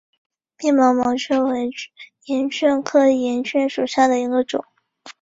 [0.57, 1.69] 密毛岩蕨为
[2.25, 4.65] 岩蕨科岩蕨属下的一个种。